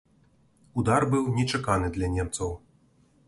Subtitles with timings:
[0.83, 2.49] Удар быў нечаканы для немцаў.